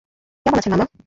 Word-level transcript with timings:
কেমন 0.45 0.57
আছেন 0.59 0.71
মামা? 0.73 0.85